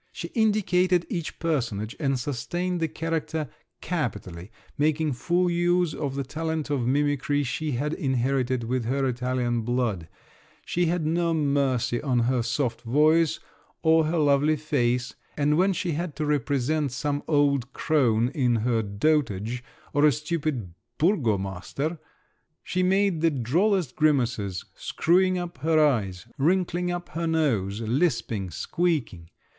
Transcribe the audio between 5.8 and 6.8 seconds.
of the talent